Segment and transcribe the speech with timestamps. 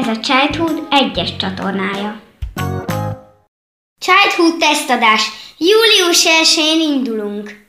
[0.00, 2.20] Ez a Childhood egyes csatornája.
[3.98, 5.30] Childhood tesztadás.
[5.58, 7.56] Július 1-én indulunk.